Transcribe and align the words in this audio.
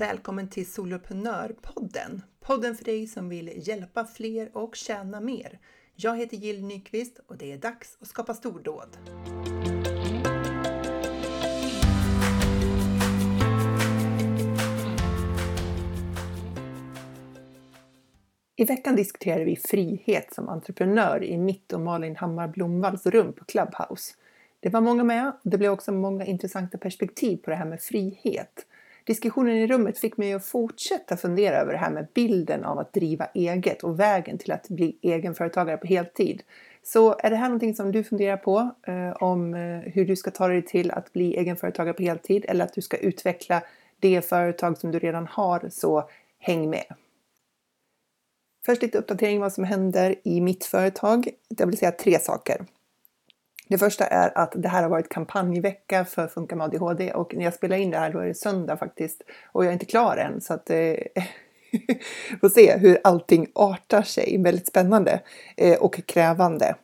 Välkommen 0.00 0.48
till 0.48 0.72
Soloprenörpodden! 0.72 2.22
Podden 2.40 2.76
för 2.76 2.84
dig 2.84 3.06
som 3.06 3.28
vill 3.28 3.68
hjälpa 3.68 4.04
fler 4.04 4.56
och 4.56 4.76
tjäna 4.76 5.20
mer. 5.20 5.58
Jag 5.94 6.18
heter 6.18 6.36
Jill 6.36 6.64
Nyqvist 6.64 7.20
och 7.26 7.36
det 7.36 7.52
är 7.52 7.58
dags 7.58 7.98
att 8.00 8.08
skapa 8.08 8.34
stordåd. 8.34 8.88
I 18.56 18.64
veckan 18.64 18.96
diskuterade 18.96 19.44
vi 19.44 19.56
frihet 19.56 20.34
som 20.34 20.48
entreprenör 20.48 21.24
i 21.24 21.38
mitt 21.38 21.72
och 21.72 21.80
Malin 21.80 22.16
Hammar 22.16 22.48
Blomvalls 22.48 23.06
rum 23.06 23.32
på 23.32 23.44
Clubhouse. 23.44 24.14
Det 24.60 24.68
var 24.68 24.80
många 24.80 25.04
med. 25.04 25.32
Det 25.42 25.58
blev 25.58 25.72
också 25.72 25.92
många 25.92 26.24
intressanta 26.24 26.78
perspektiv 26.78 27.36
på 27.36 27.50
det 27.50 27.56
här 27.56 27.66
med 27.66 27.80
frihet. 27.80 28.66
Diskussionen 29.04 29.56
i 29.56 29.66
rummet 29.66 29.98
fick 29.98 30.16
mig 30.16 30.32
att 30.32 30.46
fortsätta 30.46 31.16
fundera 31.16 31.56
över 31.56 31.72
det 31.72 31.78
här 31.78 31.90
med 31.90 32.06
bilden 32.14 32.64
av 32.64 32.78
att 32.78 32.92
driva 32.92 33.26
eget 33.34 33.84
och 33.84 34.00
vägen 34.00 34.38
till 34.38 34.52
att 34.52 34.68
bli 34.68 34.98
egenföretagare 35.02 35.76
på 35.76 35.86
heltid. 35.86 36.42
Så 36.82 37.16
är 37.18 37.30
det 37.30 37.36
här 37.36 37.48
någonting 37.48 37.74
som 37.74 37.92
du 37.92 38.04
funderar 38.04 38.36
på 38.36 38.70
eh, 38.86 39.22
om 39.22 39.54
eh, 39.54 39.92
hur 39.92 40.04
du 40.04 40.16
ska 40.16 40.30
ta 40.30 40.48
dig 40.48 40.62
till 40.62 40.90
att 40.90 41.12
bli 41.12 41.36
egenföretagare 41.36 41.94
på 41.94 42.02
heltid 42.02 42.44
eller 42.48 42.64
att 42.64 42.74
du 42.74 42.82
ska 42.82 42.96
utveckla 42.96 43.62
det 44.00 44.28
företag 44.28 44.78
som 44.78 44.90
du 44.90 44.98
redan 44.98 45.26
har 45.26 45.68
så 45.70 46.08
häng 46.38 46.70
med! 46.70 46.84
Först 48.66 48.82
lite 48.82 48.98
uppdatering 48.98 49.40
vad 49.40 49.52
som 49.52 49.64
händer 49.64 50.14
i 50.24 50.40
mitt 50.40 50.64
företag. 50.64 51.28
Det 51.48 51.66
vill 51.66 51.78
säga 51.78 51.92
tre 51.92 52.18
saker. 52.18 52.66
Det 53.70 53.78
första 53.78 54.06
är 54.06 54.38
att 54.38 54.52
det 54.56 54.68
här 54.68 54.82
har 54.82 54.90
varit 54.90 55.08
kampanjvecka 55.08 56.04
för 56.04 56.26
Funka 56.26 56.56
med 56.56 56.64
ADHD 56.64 57.12
och 57.12 57.34
när 57.34 57.44
jag 57.44 57.54
spelar 57.54 57.76
in 57.76 57.90
det 57.90 57.98
här 57.98 58.12
då 58.12 58.18
är 58.18 58.26
det 58.26 58.34
söndag 58.34 58.76
faktiskt 58.76 59.22
och 59.52 59.64
jag 59.64 59.68
är 59.68 59.72
inte 59.72 59.86
klar 59.86 60.16
än 60.16 60.40
så 60.40 60.54
att 60.54 60.70
eh, 60.70 60.76
får 62.40 62.48
se 62.48 62.76
hur 62.76 62.98
allting 63.04 63.46
artar 63.54 64.02
sig. 64.02 64.38
Väldigt 64.42 64.66
spännande 64.66 65.20
eh, 65.56 65.78
och 65.78 66.06
krävande. 66.06 66.74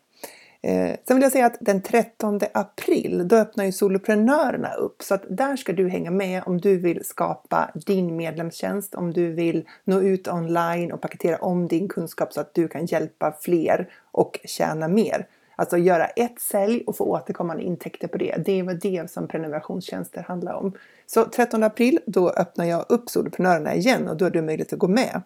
Eh, 0.63 0.97
sen 1.05 1.17
vill 1.17 1.23
jag 1.23 1.33
säga 1.33 1.47
att 1.47 1.57
den 1.61 1.83
13 1.83 2.41
april 2.55 3.29
då 3.29 3.37
öppnar 3.37 3.65
ju 3.65 3.73
soloprenörerna 3.73 4.75
upp 4.75 5.03
så 5.03 5.15
att 5.15 5.25
där 5.29 5.57
ska 5.57 5.73
du 5.73 5.89
hänga 5.89 6.11
med 6.11 6.43
om 6.47 6.61
du 6.61 6.79
vill 6.79 7.05
skapa 7.05 7.71
din 7.75 8.17
medlemstjänst, 8.17 8.95
om 8.95 9.13
du 9.13 9.33
vill 9.33 9.69
nå 9.85 10.01
ut 10.01 10.29
online 10.29 10.93
och 10.93 11.01
paketera 11.01 11.37
om 11.37 11.69
din 11.69 11.89
kunskap 11.89 12.33
så 12.33 12.41
att 12.41 12.55
du 12.55 12.69
kan 12.69 12.87
hjälpa 12.87 13.37
fler 13.41 13.89
och 14.13 14.41
tjäna 14.45 14.89
mer. 14.89 15.27
Alltså 15.57 15.79
göra 15.79 16.07
ett 16.07 16.41
sälj 16.41 16.85
och 16.87 16.97
få 16.97 17.05
återkommande 17.05 17.63
intäkter 17.63 18.09
på 18.09 18.19
det. 18.19 18.37
Det 18.45 18.61
är 18.61 18.75
det 18.75 19.11
som 19.11 19.29
prenumerationstjänster 19.29 20.23
handlar 20.23 20.55
om. 20.55 20.73
Så 21.07 21.25
13 21.25 21.63
april, 21.63 21.99
då 22.07 22.31
öppnar 22.31 22.65
jag 22.65 22.87
upp 22.89 23.11
Soloprenörerna 23.11 23.75
igen 23.75 24.09
och 24.09 24.17
då 24.17 24.25
är 24.25 24.31
det 24.31 24.43
möjligt 24.43 24.73
att 24.73 24.79
gå 24.79 24.89
med. 24.89 25.23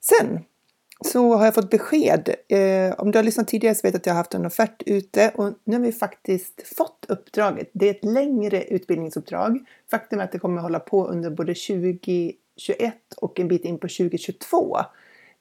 Sen 0.00 0.44
så 1.04 1.34
har 1.34 1.44
jag 1.44 1.54
fått 1.54 1.70
besked. 1.70 2.34
Eh, 2.48 2.94
om 2.98 3.10
du 3.10 3.18
har 3.18 3.22
lyssnat 3.22 3.48
tidigare 3.48 3.74
så 3.74 3.86
vet 3.86 3.92
du 3.92 3.96
att 3.96 4.06
jag 4.06 4.12
har 4.12 4.18
haft 4.18 4.34
en 4.34 4.46
offert 4.46 4.82
ute 4.86 5.32
och 5.34 5.52
nu 5.64 5.76
har 5.76 5.82
vi 5.82 5.92
faktiskt 5.92 6.76
fått 6.76 7.06
uppdraget. 7.08 7.70
Det 7.72 7.86
är 7.86 7.90
ett 7.90 8.04
längre 8.04 8.64
utbildningsuppdrag. 8.64 9.58
Faktum 9.90 10.20
är 10.20 10.24
att 10.24 10.32
det 10.32 10.38
kommer 10.38 10.56
att 10.56 10.62
hålla 10.62 10.80
på 10.80 11.06
under 11.06 11.30
både 11.30 11.54
2021 11.54 12.94
och 13.16 13.40
en 13.40 13.48
bit 13.48 13.64
in 13.64 13.78
på 13.78 13.88
2022. 13.88 14.76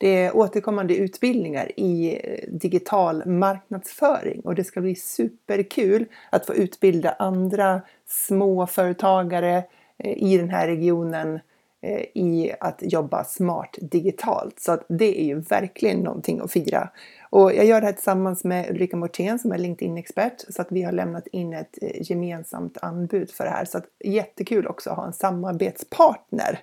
Det 0.03 0.17
är 0.17 0.35
återkommande 0.35 0.95
utbildningar 0.95 1.71
i 1.79 2.19
eh, 2.23 2.53
digital 2.53 3.25
marknadsföring 3.25 4.41
och 4.41 4.55
det 4.55 4.63
ska 4.63 4.81
bli 4.81 4.95
superkul 4.95 6.05
att 6.29 6.45
få 6.45 6.53
utbilda 6.55 7.11
andra 7.11 7.81
småföretagare 8.05 9.63
eh, 9.97 10.23
i 10.23 10.37
den 10.37 10.49
här 10.49 10.67
regionen 10.67 11.39
eh, 11.81 12.01
i 12.13 12.53
att 12.59 12.79
jobba 12.81 13.23
smart 13.23 13.77
digitalt. 13.81 14.59
Så 14.59 14.71
att 14.71 14.85
det 14.89 15.21
är 15.21 15.25
ju 15.25 15.39
verkligen 15.39 15.99
någonting 15.99 16.39
att 16.39 16.51
fira. 16.51 16.89
Och 17.29 17.53
jag 17.53 17.65
gör 17.65 17.81
det 17.81 17.87
här 17.87 17.93
tillsammans 17.93 18.43
med 18.43 18.69
Ulrika 18.69 18.97
Mortén 18.97 19.39
som 19.39 19.51
är 19.51 19.57
LinkedIn-expert 19.57 20.45
så 20.49 20.61
att 20.61 20.71
vi 20.71 20.83
har 20.83 20.91
lämnat 20.91 21.27
in 21.27 21.53
ett 21.53 21.77
gemensamt 22.09 22.77
anbud 22.81 23.31
för 23.31 23.43
det 23.43 23.49
här. 23.49 23.65
Så 23.65 23.77
att 23.77 23.85
jättekul 24.03 24.67
också 24.67 24.89
att 24.89 24.97
ha 24.97 25.05
en 25.05 25.13
samarbetspartner. 25.13 26.59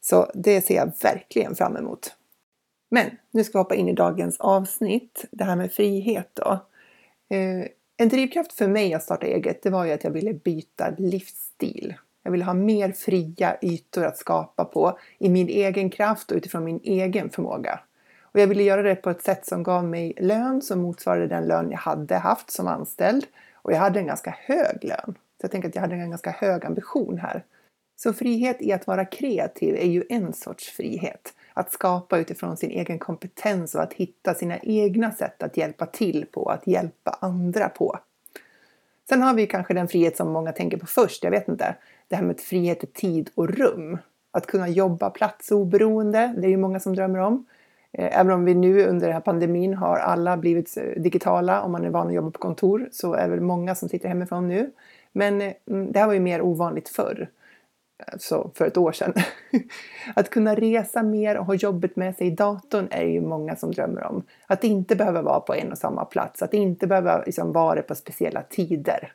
Så 0.00 0.30
det 0.34 0.60
ser 0.60 0.74
jag 0.74 0.92
verkligen 1.02 1.54
fram 1.54 1.76
emot. 1.76 2.16
Men 2.94 3.10
nu 3.30 3.44
ska 3.44 3.58
vi 3.58 3.62
hoppa 3.62 3.74
in 3.74 3.88
i 3.88 3.92
dagens 3.92 4.40
avsnitt. 4.40 5.24
Det 5.30 5.44
här 5.44 5.56
med 5.56 5.72
frihet 5.72 6.30
då. 6.32 6.50
Eh, 7.36 7.66
en 7.96 8.08
drivkraft 8.08 8.52
för 8.52 8.68
mig 8.68 8.94
att 8.94 9.02
starta 9.02 9.26
eget 9.26 9.62
det 9.62 9.70
var 9.70 9.84
ju 9.84 9.92
att 9.92 10.04
jag 10.04 10.10
ville 10.10 10.34
byta 10.34 10.94
livsstil. 10.98 11.94
Jag 12.22 12.32
ville 12.32 12.44
ha 12.44 12.54
mer 12.54 12.92
fria 12.92 13.56
ytor 13.62 14.04
att 14.04 14.16
skapa 14.16 14.64
på 14.64 14.98
i 15.18 15.28
min 15.28 15.48
egen 15.48 15.90
kraft 15.90 16.30
och 16.30 16.36
utifrån 16.36 16.64
min 16.64 16.80
egen 16.82 17.30
förmåga. 17.30 17.80
Och 18.22 18.40
jag 18.40 18.46
ville 18.46 18.62
göra 18.62 18.82
det 18.82 18.94
på 18.94 19.10
ett 19.10 19.22
sätt 19.22 19.46
som 19.46 19.62
gav 19.62 19.84
mig 19.84 20.14
lön 20.20 20.62
som 20.62 20.80
motsvarade 20.80 21.26
den 21.26 21.44
lön 21.44 21.70
jag 21.70 21.78
hade 21.78 22.16
haft 22.16 22.50
som 22.50 22.68
anställd. 22.68 23.26
Och 23.54 23.72
jag 23.72 23.78
hade 23.78 24.00
en 24.00 24.06
ganska 24.06 24.36
hög 24.38 24.84
lön. 24.84 25.14
Så 25.40 25.44
jag 25.44 25.50
tänker 25.50 25.68
att 25.68 25.74
jag 25.74 25.82
hade 25.82 25.94
en 25.94 26.10
ganska 26.10 26.30
hög 26.30 26.64
ambition 26.64 27.18
här. 27.18 27.44
Så 27.96 28.12
frihet 28.12 28.62
i 28.62 28.72
att 28.72 28.86
vara 28.86 29.04
kreativ 29.04 29.76
är 29.76 29.88
ju 29.88 30.04
en 30.08 30.32
sorts 30.32 30.70
frihet 30.70 31.34
att 31.54 31.72
skapa 31.72 32.18
utifrån 32.18 32.56
sin 32.56 32.70
egen 32.70 32.98
kompetens 32.98 33.74
och 33.74 33.82
att 33.82 33.92
hitta 33.92 34.34
sina 34.34 34.58
egna 34.58 35.10
sätt 35.10 35.42
att 35.42 35.56
hjälpa 35.56 35.86
till 35.86 36.26
på, 36.32 36.50
att 36.50 36.66
hjälpa 36.66 37.18
andra 37.20 37.68
på. 37.68 37.98
Sen 39.08 39.22
har 39.22 39.34
vi 39.34 39.46
kanske 39.46 39.74
den 39.74 39.88
frihet 39.88 40.16
som 40.16 40.32
många 40.32 40.52
tänker 40.52 40.76
på 40.76 40.86
först, 40.86 41.24
jag 41.24 41.30
vet 41.30 41.48
inte. 41.48 41.74
Det 42.08 42.16
här 42.16 42.22
med 42.22 42.40
frihet 42.40 42.84
i 42.84 42.86
tid 42.86 43.30
och 43.34 43.48
rum. 43.48 43.98
Att 44.30 44.46
kunna 44.46 44.68
jobba 44.68 45.10
platsoberoende, 45.10 46.34
det 46.36 46.46
är 46.46 46.50
ju 46.50 46.56
många 46.56 46.80
som 46.80 46.94
drömmer 46.94 47.18
om. 47.18 47.46
Eh, 47.92 48.18
även 48.20 48.32
om 48.32 48.44
vi 48.44 48.54
nu 48.54 48.86
under 48.86 49.06
den 49.06 49.14
här 49.14 49.20
pandemin 49.20 49.74
har 49.74 49.96
alla 49.96 50.36
blivit 50.36 50.76
eh, 50.76 51.02
digitala, 51.02 51.62
om 51.62 51.72
man 51.72 51.84
är 51.84 51.90
van 51.90 52.06
att 52.06 52.14
jobba 52.14 52.30
på 52.30 52.38
kontor, 52.38 52.88
så 52.92 53.14
är 53.14 53.28
det 53.28 53.40
många 53.40 53.74
som 53.74 53.88
sitter 53.88 54.08
hemifrån 54.08 54.48
nu. 54.48 54.70
Men 55.12 55.40
eh, 55.42 55.52
mm, 55.70 55.92
det 55.92 55.98
här 55.98 56.06
var 56.06 56.14
ju 56.14 56.20
mer 56.20 56.42
ovanligt 56.42 56.88
förr 56.88 57.28
alltså 58.06 58.50
för 58.54 58.66
ett 58.66 58.76
år 58.76 58.92
sedan. 58.92 59.14
Att 60.14 60.30
kunna 60.30 60.54
resa 60.54 61.02
mer 61.02 61.36
och 61.36 61.46
ha 61.46 61.54
jobbet 61.54 61.96
med 61.96 62.16
sig 62.16 62.26
i 62.26 62.30
datorn 62.30 62.88
är 62.90 63.04
ju 63.04 63.20
många 63.20 63.56
som 63.56 63.72
drömmer 63.72 64.04
om. 64.04 64.22
Att 64.46 64.64
inte 64.64 64.96
behöva 64.96 65.22
vara 65.22 65.40
på 65.40 65.54
en 65.54 65.72
och 65.72 65.78
samma 65.78 66.04
plats, 66.04 66.42
att 66.42 66.54
inte 66.54 66.86
behöva 66.86 67.22
liksom 67.24 67.52
vara 67.52 67.82
på 67.82 67.94
speciella 67.94 68.42
tider. 68.42 69.12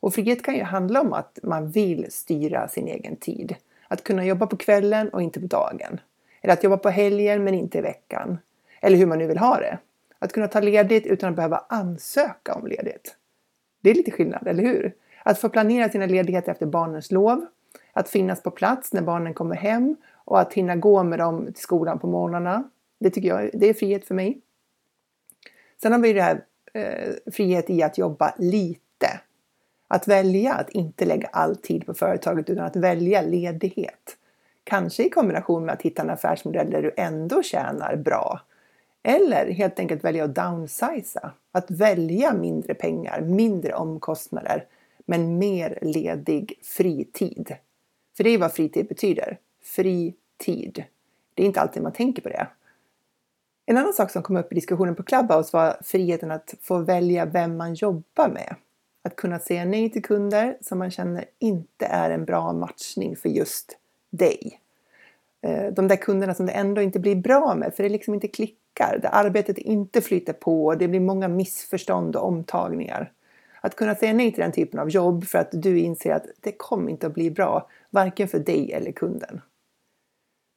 Och 0.00 0.14
frihet 0.14 0.42
kan 0.42 0.54
ju 0.54 0.62
handla 0.62 1.00
om 1.00 1.12
att 1.12 1.38
man 1.42 1.70
vill 1.70 2.06
styra 2.10 2.68
sin 2.68 2.88
egen 2.88 3.16
tid. 3.16 3.56
Att 3.88 4.04
kunna 4.04 4.24
jobba 4.24 4.46
på 4.46 4.56
kvällen 4.56 5.08
och 5.08 5.22
inte 5.22 5.40
på 5.40 5.46
dagen. 5.46 6.00
Eller 6.40 6.54
att 6.54 6.64
jobba 6.64 6.76
på 6.76 6.88
helgen 6.88 7.44
men 7.44 7.54
inte 7.54 7.78
i 7.78 7.80
veckan. 7.80 8.38
Eller 8.80 8.96
hur 8.96 9.06
man 9.06 9.18
nu 9.18 9.26
vill 9.26 9.38
ha 9.38 9.56
det. 9.56 9.78
Att 10.18 10.32
kunna 10.32 10.48
ta 10.48 10.60
ledigt 10.60 11.06
utan 11.06 11.30
att 11.30 11.36
behöva 11.36 11.64
ansöka 11.68 12.54
om 12.54 12.66
ledigt. 12.66 13.16
Det 13.80 13.90
är 13.90 13.94
lite 13.94 14.10
skillnad, 14.10 14.48
eller 14.48 14.62
hur? 14.62 14.94
Att 15.22 15.38
få 15.38 15.48
planera 15.48 15.88
sina 15.88 16.06
ledigheter 16.06 16.52
efter 16.52 16.66
barnens 16.66 17.10
lov 17.10 17.46
att 17.92 18.08
finnas 18.08 18.42
på 18.42 18.50
plats 18.50 18.92
när 18.92 19.02
barnen 19.02 19.34
kommer 19.34 19.56
hem 19.56 19.96
och 20.24 20.40
att 20.40 20.52
hinna 20.52 20.76
gå 20.76 21.02
med 21.02 21.18
dem 21.18 21.46
till 21.46 21.62
skolan 21.62 21.98
på 21.98 22.06
morgnarna. 22.06 22.70
Det 23.00 23.10
tycker 23.10 23.28
jag 23.28 23.50
det 23.52 23.68
är 23.68 23.74
frihet 23.74 24.04
för 24.04 24.14
mig. 24.14 24.40
Sen 25.82 25.92
har 25.92 25.98
vi 25.98 26.12
det 26.12 26.22
här 26.22 26.44
eh, 26.72 27.12
frihet 27.32 27.70
i 27.70 27.82
att 27.82 27.98
jobba 27.98 28.34
lite. 28.38 29.20
Att 29.88 30.08
välja 30.08 30.54
att 30.54 30.70
inte 30.70 31.04
lägga 31.04 31.28
all 31.28 31.56
tid 31.56 31.86
på 31.86 31.94
företaget 31.94 32.50
utan 32.50 32.64
att 32.64 32.76
välja 32.76 33.22
ledighet. 33.22 34.16
Kanske 34.64 35.04
i 35.04 35.10
kombination 35.10 35.64
med 35.64 35.72
att 35.72 35.82
hitta 35.82 36.02
en 36.02 36.10
affärsmodell 36.10 36.70
där 36.70 36.82
du 36.82 36.94
ändå 36.96 37.42
tjänar 37.42 37.96
bra. 37.96 38.40
Eller 39.02 39.50
helt 39.50 39.78
enkelt 39.78 40.04
välja 40.04 40.24
att 40.24 40.34
downsiza. 40.34 41.32
Att 41.52 41.70
välja 41.70 42.32
mindre 42.32 42.74
pengar, 42.74 43.20
mindre 43.20 43.74
omkostnader 43.74 44.64
men 45.06 45.38
mer 45.38 45.78
ledig 45.82 46.58
fritid. 46.62 47.56
För 48.16 48.24
det 48.24 48.30
är 48.30 48.38
vad 48.38 48.52
fritid 48.52 48.88
betyder. 48.88 49.38
Fri 49.62 50.14
tid. 50.38 50.84
Det 51.34 51.42
är 51.42 51.46
inte 51.46 51.60
alltid 51.60 51.82
man 51.82 51.92
tänker 51.92 52.22
på 52.22 52.28
det. 52.28 52.46
En 53.66 53.76
annan 53.76 53.92
sak 53.92 54.10
som 54.10 54.22
kom 54.22 54.36
upp 54.36 54.52
i 54.52 54.54
diskussionen 54.54 54.94
på 54.94 55.02
Clubhouse 55.02 55.56
var 55.56 55.76
friheten 55.84 56.30
att 56.30 56.54
få 56.60 56.78
välja 56.78 57.24
vem 57.24 57.56
man 57.56 57.74
jobbar 57.74 58.28
med. 58.28 58.54
Att 59.02 59.16
kunna 59.16 59.38
säga 59.38 59.64
nej 59.64 59.90
till 59.90 60.02
kunder 60.02 60.56
som 60.60 60.78
man 60.78 60.90
känner 60.90 61.24
inte 61.38 61.86
är 61.86 62.10
en 62.10 62.24
bra 62.24 62.52
matchning 62.52 63.16
för 63.16 63.28
just 63.28 63.78
dig. 64.10 64.60
Eh, 65.42 65.72
de 65.72 65.88
där 65.88 65.96
kunderna 65.96 66.34
som 66.34 66.46
det 66.46 66.52
ändå 66.52 66.82
inte 66.82 67.00
blir 67.00 67.16
bra 67.16 67.54
med 67.54 67.74
för 67.74 67.82
det 67.82 67.88
liksom 67.88 68.14
inte 68.14 68.28
klickar, 68.28 68.98
där 69.02 69.10
arbetet 69.12 69.58
inte 69.58 70.00
flyter 70.00 70.32
på 70.32 70.66
och 70.66 70.78
det 70.78 70.88
blir 70.88 71.00
många 71.00 71.28
missförstånd 71.28 72.16
och 72.16 72.28
omtagningar. 72.28 73.12
Att 73.64 73.76
kunna 73.76 73.94
säga 73.94 74.12
nej 74.12 74.32
till 74.32 74.42
den 74.42 74.52
typen 74.52 74.80
av 74.80 74.90
jobb 74.90 75.24
för 75.24 75.38
att 75.38 75.48
du 75.52 75.78
inser 75.78 76.12
att 76.12 76.26
det 76.40 76.52
kommer 76.52 76.90
inte 76.90 77.06
att 77.06 77.14
bli 77.14 77.30
bra, 77.30 77.68
varken 77.90 78.28
för 78.28 78.38
dig 78.38 78.72
eller 78.72 78.92
kunden. 78.92 79.40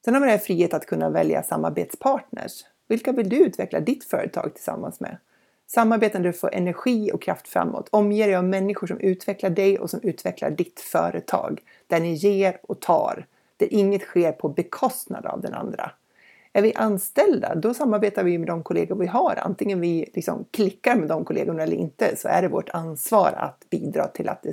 Sen 0.06 0.14
har 0.14 0.22
vi 0.22 0.28
det 0.28 0.32
här 0.32 0.40
frihet 0.40 0.74
att 0.74 0.86
kunna 0.86 1.10
välja 1.10 1.44
samarbetspartners. 1.44 2.66
Vilka 2.88 3.12
vill 3.12 3.30
du 3.30 3.46
utveckla 3.46 3.80
ditt 3.80 4.04
företag 4.04 4.54
tillsammans 4.54 5.00
med? 5.00 5.18
Samarbeten 5.68 6.22
där 6.22 6.30
du 6.30 6.38
får 6.38 6.56
energi 6.56 7.12
och 7.14 7.22
kraft 7.22 7.48
framåt. 7.48 7.90
Omge 7.92 8.26
dig 8.26 8.36
av 8.36 8.44
människor 8.44 8.88
som 8.88 9.00
utvecklar 9.00 9.50
dig 9.50 9.80
och 9.80 9.90
som 9.90 10.00
utvecklar 10.04 10.52
ditt 10.52 10.80
företag. 10.80 11.62
Där 11.88 12.00
ni 12.00 12.14
ger 12.14 12.58
och 12.64 12.80
tar. 12.82 13.26
där 13.58 13.74
inget 13.74 14.02
sker 14.02 14.32
på 14.32 14.50
bekostnad 14.50 15.26
av 15.26 15.42
den 15.42 15.54
andra. 15.54 15.92
Är 16.56 16.62
vi 16.62 16.74
anställda, 16.74 17.56
då 17.56 17.74
samarbetar 17.74 18.24
vi 18.24 18.38
med 18.38 18.48
de 18.48 18.64
kollegor 18.64 18.96
vi 18.96 19.08
har. 19.08 19.40
Antingen 19.42 19.82
vi 19.82 20.10
liksom 20.14 20.46
klickar 20.52 20.96
med 20.96 21.08
de 21.08 21.26
kollegorna 21.26 21.64
eller 21.64 21.78
inte 21.78 22.16
så 22.16 22.28
är 22.28 22.42
det 22.42 22.48
vårt 22.48 22.70
ansvar 22.70 23.34
att 23.38 23.70
bidra 23.70 24.08
till 24.08 24.30
att 24.30 24.46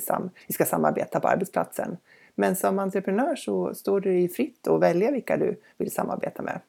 vi 0.47 0.55
ska 0.55 0.65
samarbeta 0.65 1.21
på 1.21 1.29
arbetsplatsen. 1.29 1.97
Men 2.35 2.57
som 2.57 2.79
entreprenör 2.79 3.37
så 3.37 3.75
står 3.75 4.01
det 4.01 4.11
dig 4.11 4.29
fritt 4.29 4.69
att 4.69 4.81
välja 4.81 5.11
vilka 5.11 5.37
du 5.37 5.61
vill 5.79 5.91
samarbeta 5.91 6.43
med. 6.43 6.61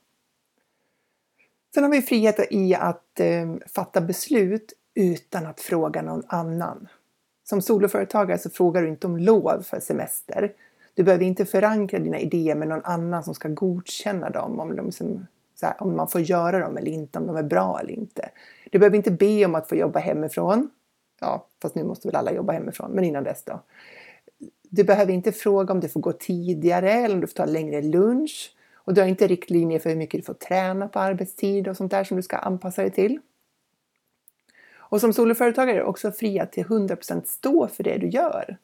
Sen 1.74 1.84
har 1.84 1.92
vi 1.92 2.02
frihet 2.02 2.48
i 2.50 2.76
att 2.76 3.20
eh, 3.20 3.56
fatta 3.76 4.02
beslut 4.02 4.74
utan 4.94 5.46
att 5.46 5.62
fråga 5.62 6.02
någon 6.02 6.24
annan. 6.28 6.88
Som 7.44 7.62
soloföretagare 7.62 8.38
så 8.38 8.50
frågar 8.50 8.82
du 8.82 8.88
inte 8.88 9.08
om 9.08 9.18
lov 9.18 9.62
för 9.62 9.80
semester. 9.80 10.54
Du 10.94 11.04
behöver 11.04 11.26
inte 11.26 11.46
förankra 11.46 12.00
dina 12.00 12.20
idéer 12.20 12.56
med 12.56 12.68
någon 12.68 12.84
annan 12.84 13.24
som 13.24 13.36
ska 13.36 13.50
godkänna 13.50 14.30
dem, 14.30 14.60
om, 14.60 14.76
de 14.76 14.86
liksom, 14.86 15.08
som, 15.08 15.28
här, 15.68 15.84
om 15.84 15.96
man 15.96 16.08
får 16.08 16.22
göra 16.22 16.60
dem 16.60 16.78
eller 16.78 16.92
inte, 16.92 17.20
om 17.20 17.28
de 17.28 17.36
är 17.36 17.44
bra 17.44 17.80
eller 17.80 17.94
inte. 17.94 18.30
Du 18.72 18.80
behöver 18.80 18.98
inte 18.98 19.12
be 19.12 19.46
om 19.46 19.56
att 19.56 19.70
få 19.70 19.76
jobba 19.76 20.00
hemifrån. 20.00 20.70
Ja, 21.22 21.48
fast 21.62 21.76
nu 21.76 21.84
måste 21.84 22.08
väl 22.08 22.16
alla 22.16 22.34
jobba 22.34 22.54
hemifrån, 22.54 22.92
men 22.92 23.04
innan 23.04 23.24
dess 23.24 23.44
då. 23.44 23.60
Du 24.70 24.84
behöver 24.84 25.14
inte 25.14 25.32
fråga 25.32 25.74
om 25.74 25.80
du 25.80 25.90
får 25.90 26.00
gå 26.00 26.12
tidigare 26.12 26.92
eller 26.92 27.16
om 27.16 27.22
du 27.22 27.28
får 27.28 27.34
ta 27.34 27.46
längre 27.46 27.82
lunch. 27.82 28.56
Och 28.86 28.94
du 28.94 29.02
har 29.02 29.08
inte 29.08 29.28
riktlinjer 29.28 29.80
för 29.80 29.90
hur 29.90 29.98
mycket 29.98 30.20
du 30.20 30.24
får 30.26 30.34
träna 30.34 30.88
på 30.88 31.00
arbetstid 31.00 31.68
och 31.68 31.78
sånt 31.78 31.92
där 31.92 32.04
som 32.04 32.18
du 32.18 32.24
ska 32.24 32.38
anpassa 32.38 32.82
dig 32.82 32.92
till. 32.92 33.20
Och 34.94 35.02
som 35.02 35.14
soloföretagare 35.14 35.76
är 35.76 35.80
du 35.80 35.86
också 35.86 36.12
fri 36.12 36.40
att 36.40 36.52
till 36.52 36.66
100% 36.66 37.22
stå 37.26 37.68
för 37.68 37.84
det 37.84 37.98
du 37.98 38.08
gör. 38.08 38.58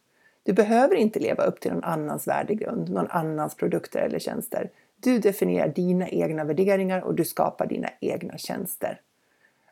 Du 0.50 0.54
behöver 0.54 0.96
inte 0.96 1.20
leva 1.20 1.44
upp 1.44 1.60
till 1.60 1.72
någon 1.72 1.84
annans 1.84 2.28
värdegrund, 2.28 2.90
någon 2.90 3.08
annans 3.10 3.56
produkter 3.56 4.00
eller 4.00 4.20
tjänster. 4.20 4.70
Du 4.96 5.20
definierar 5.20 5.68
dina 5.68 6.10
egna 6.10 6.44
värderingar 6.44 7.02
och 7.02 7.16
du 7.16 7.26
skapar 7.26 7.68
dina 7.68 7.90
egna 8.00 8.38
tjänster. 8.38 9.02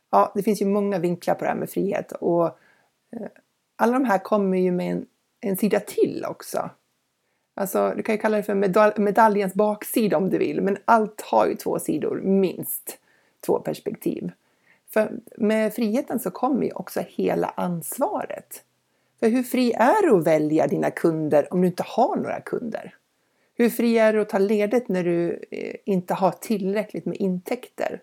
Ja, 0.09 0.31
det 0.35 0.43
finns 0.43 0.61
ju 0.61 0.65
många 0.65 0.99
vinklar 0.99 1.35
på 1.35 1.43
det 1.43 1.49
här 1.49 1.57
med 1.57 1.69
frihet 1.69 2.11
och 2.11 2.45
eh, 2.45 3.27
alla 3.75 3.93
de 3.93 4.05
här 4.05 4.17
kommer 4.17 4.57
ju 4.57 4.71
med 4.71 4.91
en, 4.91 5.05
en 5.41 5.57
sida 5.57 5.79
till 5.79 6.25
också. 6.29 6.69
Alltså, 7.55 7.93
du 7.95 8.03
kan 8.03 8.15
ju 8.15 8.21
kalla 8.21 8.37
det 8.37 8.43
för 8.43 8.55
medal 8.55 8.91
medaljens 8.97 9.53
baksida 9.53 10.17
om 10.17 10.29
du 10.29 10.37
vill, 10.37 10.61
men 10.61 10.77
allt 10.85 11.21
har 11.21 11.47
ju 11.47 11.55
två 11.55 11.79
sidor, 11.79 12.21
minst 12.21 12.97
två 13.45 13.59
perspektiv. 13.59 14.31
För 14.89 15.11
med 15.37 15.73
friheten 15.73 16.19
så 16.19 16.31
kommer 16.31 16.63
ju 16.63 16.71
också 16.71 17.03
hela 17.07 17.53
ansvaret. 17.55 18.63
För 19.19 19.29
hur 19.29 19.43
fri 19.43 19.73
är 19.73 20.07
du 20.07 20.15
att 20.15 20.27
välja 20.27 20.67
dina 20.67 20.91
kunder 20.91 21.53
om 21.53 21.61
du 21.61 21.67
inte 21.67 21.83
har 21.83 22.15
några 22.15 22.41
kunder? 22.41 22.95
Hur 23.55 23.69
fri 23.69 23.97
är 23.97 24.13
du 24.13 24.21
att 24.21 24.29
ta 24.29 24.37
ledigt 24.37 24.89
när 24.89 25.03
du 25.03 25.43
eh, 25.51 25.75
inte 25.85 26.13
har 26.13 26.31
tillräckligt 26.31 27.05
med 27.05 27.17
intäkter? 27.17 28.01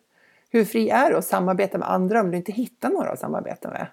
Hur 0.50 0.64
fri 0.64 0.90
är 0.90 1.11
du 1.11 1.16
att 1.16 1.25
samarbeta 1.25 1.78
med 1.78 1.90
andra 1.90 2.20
om 2.20 2.31
du 2.31 2.37
inte 2.37 2.52
hittar 2.52 2.90
några 2.90 3.11
att 3.11 3.20
samarbeta 3.20 3.70
med? 3.70 3.87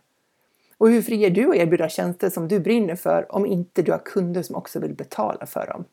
Och 0.78 0.90
hur 0.90 1.02
fri 1.02 1.26
är 1.26 1.30
du 1.30 1.50
att 1.50 1.56
erbjuda 1.56 1.90
tjänster 1.90 2.30
som 2.30 2.48
du 2.48 2.60
brinner 2.60 2.96
för 2.96 3.36
om 3.36 3.46
inte 3.46 3.82
du 3.82 3.92
har 3.92 4.02
kunder 4.06 4.42
som 4.42 4.56
också 4.56 4.80
vill 4.80 4.94
betala 4.94 5.46
för 5.46 5.68
dem? 5.68 5.86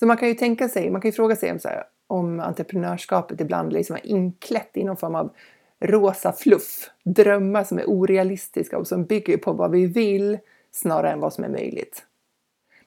Så 0.00 0.06
man 0.06 0.16
kan 0.16 0.28
ju 0.28 0.34
tänka 0.34 0.68
sig, 0.68 0.90
man 0.90 1.00
kan 1.00 1.08
ju 1.08 1.12
fråga 1.12 1.36
sig 1.36 1.52
om, 1.52 1.58
så 1.58 1.68
här, 1.68 1.84
om 2.06 2.40
entreprenörskapet 2.40 3.40
ibland 3.40 3.72
liksom 3.72 3.96
är 3.96 4.06
inklätt 4.06 4.70
i 4.74 4.84
någon 4.84 4.96
form 4.96 5.14
av 5.14 5.30
rosa 5.80 6.32
fluff, 6.32 6.90
drömmar 7.04 7.64
som 7.64 7.78
är 7.78 7.84
orealistiska 7.86 8.78
och 8.78 8.86
som 8.86 9.04
bygger 9.04 9.36
på 9.36 9.52
vad 9.52 9.70
vi 9.70 9.86
vill 9.86 10.38
snarare 10.70 11.12
än 11.12 11.20
vad 11.20 11.32
som 11.32 11.44
är 11.44 11.48
möjligt. 11.48 12.06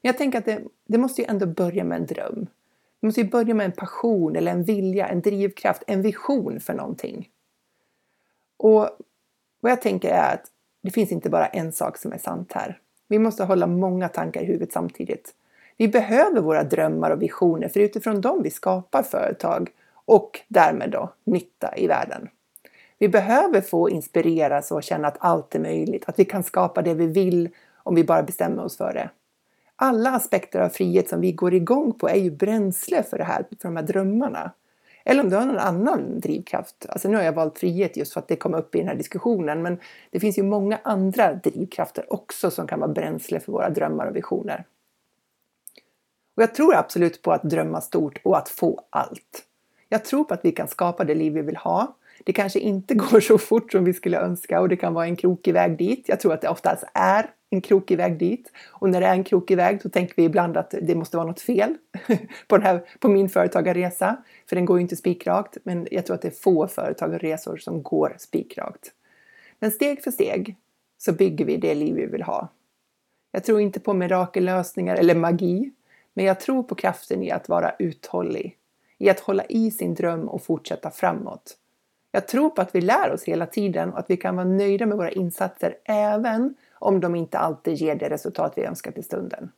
Men 0.01 0.09
jag 0.09 0.17
tänker 0.17 0.37
att 0.37 0.45
det, 0.45 0.61
det 0.87 0.97
måste 0.97 1.21
ju 1.21 1.27
ändå 1.27 1.45
börja 1.45 1.83
med 1.83 1.97
en 1.97 2.05
dröm. 2.05 2.47
Det 2.99 3.07
måste 3.07 3.21
ju 3.21 3.27
börja 3.27 3.53
med 3.53 3.65
en 3.65 3.71
passion 3.71 4.35
eller 4.35 4.51
en 4.51 4.63
vilja, 4.63 5.07
en 5.07 5.21
drivkraft, 5.21 5.83
en 5.87 6.01
vision 6.01 6.59
för 6.59 6.73
någonting. 6.73 7.29
Och 8.57 8.89
vad 9.59 9.71
jag 9.71 9.81
tänker 9.81 10.09
är 10.09 10.33
att 10.33 10.45
det 10.81 10.91
finns 10.91 11.11
inte 11.11 11.29
bara 11.29 11.47
en 11.47 11.71
sak 11.71 11.97
som 11.97 12.13
är 12.13 12.17
sant 12.17 12.51
här. 12.53 12.79
Vi 13.07 13.19
måste 13.19 13.43
hålla 13.43 13.67
många 13.67 14.09
tankar 14.09 14.41
i 14.41 14.45
huvudet 14.45 14.71
samtidigt. 14.71 15.33
Vi 15.77 15.87
behöver 15.87 16.41
våra 16.41 16.63
drömmar 16.63 17.11
och 17.11 17.21
visioner 17.21 17.69
för 17.69 17.79
utifrån 17.79 18.21
dem 18.21 18.43
vi 18.43 18.49
skapar 18.49 19.03
företag 19.03 19.69
och 20.05 20.41
därmed 20.47 20.91
då 20.91 21.13
nytta 21.23 21.77
i 21.77 21.87
världen. 21.87 22.29
Vi 23.01 23.09
behöver 23.09 23.61
få 23.61 23.89
inspireras 23.89 24.71
och 24.71 24.83
känna 24.83 25.07
att 25.07 25.17
allt 25.19 25.55
är 25.55 25.59
möjligt, 25.59 26.03
att 26.07 26.19
vi 26.19 26.25
kan 26.25 26.43
skapa 26.43 26.81
det 26.81 26.93
vi 26.93 27.07
vill 27.07 27.49
om 27.83 27.95
vi 27.95 28.03
bara 28.03 28.23
bestämmer 28.23 28.63
oss 28.63 28.77
för 28.77 28.93
det. 28.93 29.09
Alla 29.75 30.11
aspekter 30.11 30.59
av 30.59 30.69
frihet 30.69 31.09
som 31.09 31.21
vi 31.21 31.31
går 31.31 31.53
igång 31.53 31.93
på 31.93 32.09
är 32.09 32.15
ju 32.15 32.31
bränsle 32.31 33.03
för, 33.03 33.17
det 33.17 33.23
här, 33.23 33.45
för 33.61 33.67
de 33.67 33.75
här 33.75 33.83
drömmarna. 33.83 34.51
Eller 35.05 35.23
om 35.23 35.29
du 35.29 35.35
har 35.35 35.45
någon 35.45 35.57
annan 35.57 36.19
drivkraft. 36.19 36.85
Alltså 36.89 37.09
nu 37.09 37.17
har 37.17 37.23
jag 37.23 37.33
valt 37.33 37.59
frihet 37.59 37.97
just 37.97 38.13
för 38.13 38.19
att 38.19 38.27
det 38.27 38.35
kom 38.35 38.53
upp 38.53 38.75
i 38.75 38.77
den 38.77 38.87
här 38.87 38.95
diskussionen, 38.95 39.61
men 39.61 39.79
det 40.11 40.19
finns 40.19 40.37
ju 40.37 40.43
många 40.43 40.79
andra 40.83 41.33
drivkrafter 41.33 42.13
också 42.13 42.51
som 42.51 42.67
kan 42.67 42.79
vara 42.79 42.91
bränsle 42.91 43.39
för 43.39 43.51
våra 43.51 43.69
drömmar 43.69 44.05
och 44.05 44.15
visioner. 44.15 44.65
Och 46.35 46.43
jag 46.43 46.55
tror 46.55 46.75
absolut 46.75 47.21
på 47.21 47.31
att 47.31 47.43
drömma 47.43 47.81
stort 47.81 48.19
och 48.23 48.37
att 48.37 48.49
få 48.49 48.83
allt. 48.89 49.43
Jag 49.89 50.05
tror 50.05 50.23
på 50.23 50.33
att 50.33 50.45
vi 50.45 50.51
kan 50.51 50.67
skapa 50.67 51.03
det 51.03 51.15
liv 51.15 51.33
vi 51.33 51.41
vill 51.41 51.57
ha 51.57 51.95
det 52.23 52.33
kanske 52.33 52.59
inte 52.59 52.95
går 52.95 53.19
så 53.19 53.37
fort 53.37 53.71
som 53.71 53.83
vi 53.83 53.93
skulle 53.93 54.19
önska 54.19 54.61
och 54.61 54.69
det 54.69 54.75
kan 54.75 54.93
vara 54.93 55.05
en 55.05 55.15
krokig 55.15 55.53
väg 55.53 55.77
dit. 55.77 56.05
Jag 56.07 56.19
tror 56.19 56.33
att 56.33 56.41
det 56.41 56.49
oftast 56.49 56.83
är 56.93 57.29
en 57.49 57.61
krokig 57.61 57.97
väg 57.97 58.17
dit. 58.17 58.51
Och 58.69 58.89
när 58.89 59.01
det 59.01 59.07
är 59.07 59.13
en 59.13 59.23
krokig 59.23 59.57
väg 59.57 59.79
då 59.83 59.89
tänker 59.89 60.13
vi 60.15 60.23
ibland 60.23 60.57
att 60.57 60.75
det 60.81 60.95
måste 60.95 61.17
vara 61.17 61.27
något 61.27 61.41
fel 61.41 61.77
på, 62.47 62.57
den 62.57 62.65
här, 62.65 62.85
på 62.99 63.07
min 63.07 63.29
företagarresa. 63.29 64.23
För 64.49 64.55
den 64.55 64.65
går 64.65 64.77
ju 64.77 64.81
inte 64.81 64.95
spikrakt. 64.95 65.57
Men 65.63 65.87
jag 65.91 66.05
tror 66.05 66.15
att 66.15 66.21
det 66.21 66.27
är 66.27 66.41
få 66.41 66.67
företagarresor 66.67 67.57
som 67.57 67.83
går 67.83 68.15
spikrakt. 68.19 68.91
Men 69.59 69.71
steg 69.71 70.03
för 70.03 70.11
steg 70.11 70.55
så 70.97 71.13
bygger 71.13 71.45
vi 71.45 71.57
det 71.57 71.75
liv 71.75 71.95
vi 71.95 72.05
vill 72.05 72.23
ha. 72.23 72.47
Jag 73.31 73.43
tror 73.43 73.61
inte 73.61 73.79
på 73.79 73.93
mirakellösningar 73.93 74.95
eller 74.95 75.15
magi. 75.15 75.71
Men 76.13 76.25
jag 76.25 76.39
tror 76.39 76.63
på 76.63 76.75
kraften 76.75 77.23
i 77.23 77.31
att 77.31 77.49
vara 77.49 77.75
uthållig. 77.79 78.57
I 78.97 79.09
att 79.09 79.19
hålla 79.19 79.45
i 79.45 79.71
sin 79.71 79.95
dröm 79.95 80.29
och 80.29 80.43
fortsätta 80.43 80.91
framåt. 80.91 81.57
Jag 82.11 82.27
tror 82.27 82.49
på 82.49 82.61
att 82.61 82.75
vi 82.75 82.81
lär 82.81 83.11
oss 83.11 83.23
hela 83.23 83.45
tiden 83.45 83.93
och 83.93 83.99
att 83.99 84.09
vi 84.09 84.17
kan 84.17 84.35
vara 84.35 84.45
nöjda 84.45 84.85
med 84.85 84.97
våra 84.97 85.11
insatser 85.11 85.75
även 85.83 86.55
om 86.73 86.99
de 86.99 87.15
inte 87.15 87.37
alltid 87.37 87.73
ger 87.73 87.95
det 87.95 88.09
resultat 88.09 88.53
vi 88.55 88.63
önskar 88.63 88.91
till 88.91 89.03
stunden. 89.03 89.51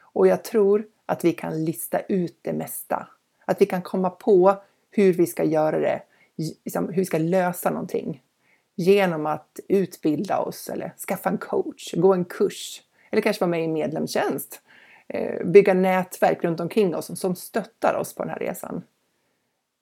Och 0.00 0.26
jag 0.26 0.44
tror 0.44 0.86
att 1.06 1.24
vi 1.24 1.32
kan 1.32 1.64
lista 1.64 2.00
ut 2.00 2.38
det 2.42 2.52
mesta. 2.52 3.08
Att 3.44 3.60
vi 3.60 3.66
kan 3.66 3.82
komma 3.82 4.10
på 4.10 4.56
hur 4.90 5.12
vi 5.12 5.26
ska 5.26 5.44
göra 5.44 5.78
det, 5.78 6.02
liksom, 6.36 6.88
hur 6.88 6.96
vi 6.96 7.04
ska 7.04 7.18
lösa 7.18 7.70
någonting. 7.70 8.22
Genom 8.74 9.26
att 9.26 9.60
utbilda 9.68 10.38
oss 10.38 10.68
eller 10.68 10.92
skaffa 11.08 11.28
en 11.28 11.38
coach, 11.38 11.94
gå 11.94 12.14
en 12.14 12.24
kurs 12.24 12.82
eller 13.10 13.22
kanske 13.22 13.40
vara 13.40 13.50
med 13.50 13.60
i 13.60 13.64
en 13.64 13.72
medlemstjänst. 13.72 14.60
Eh, 15.08 15.46
bygga 15.46 15.74
nätverk 15.74 16.44
runt 16.44 16.60
omkring 16.60 16.94
oss 16.94 17.20
som 17.20 17.36
stöttar 17.36 17.94
oss 17.94 18.14
på 18.14 18.22
den 18.22 18.30
här 18.30 18.38
resan. 18.38 18.82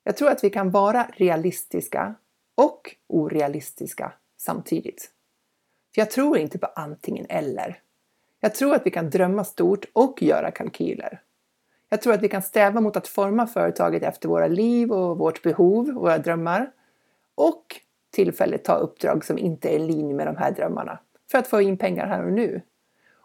Jag 0.05 0.17
tror 0.17 0.31
att 0.31 0.45
vi 0.45 0.51
kan 0.51 0.71
vara 0.71 1.07
realistiska 1.13 2.15
och 2.55 2.97
orealistiska 3.07 4.13
samtidigt. 4.37 5.11
För 5.95 6.01
jag 6.01 6.11
tror 6.11 6.39
inte 6.39 6.59
på 6.59 6.67
antingen 6.67 7.27
eller. 7.29 7.81
Jag 8.41 8.55
tror 8.55 8.75
att 8.75 8.87
vi 8.87 8.91
kan 8.91 9.11
drömma 9.11 9.45
stort 9.45 9.85
och 9.93 10.23
göra 10.23 10.51
kalkyler. 10.51 11.21
Jag 11.89 12.03
tror 12.03 12.13
att 12.13 12.23
vi 12.23 12.29
kan 12.29 12.43
sträva 12.43 12.81
mot 12.81 12.97
att 12.97 13.09
forma 13.09 13.47
företaget 13.47 14.03
efter 14.03 14.29
våra 14.29 14.47
liv 14.47 14.93
och 14.93 15.19
vårt 15.19 15.43
behov, 15.43 15.93
våra 15.93 16.19
drömmar. 16.19 16.73
Och 17.35 17.81
tillfälligt 18.11 18.65
ta 18.65 18.75
uppdrag 18.75 19.25
som 19.25 19.39
inte 19.39 19.69
är 19.69 19.77
i 19.77 19.79
linje 19.79 20.15
med 20.15 20.27
de 20.27 20.37
här 20.37 20.51
drömmarna 20.51 20.99
för 21.31 21.39
att 21.39 21.47
få 21.47 21.61
in 21.61 21.77
pengar 21.77 22.07
här 22.07 22.25
och 22.25 22.33
nu. 22.33 22.61